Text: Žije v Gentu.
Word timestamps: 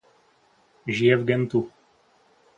Žije 0.95 1.17
v 1.17 1.23
Gentu. 1.25 1.61